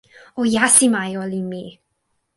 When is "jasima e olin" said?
0.53-1.45